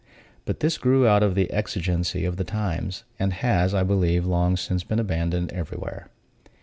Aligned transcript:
But 0.45 0.61
this 0.61 0.79
grew 0.79 1.05
out 1.07 1.21
of 1.21 1.35
the 1.35 1.51
exigency 1.51 2.25
of 2.25 2.37
the 2.37 2.43
times, 2.43 3.03
and 3.19 3.31
has, 3.33 3.75
I 3.75 3.83
believe, 3.83 4.23
been 4.23 4.31
long 4.31 4.57
since 4.57 4.83
abandoned 4.89 5.51
everywhere. 5.53 6.09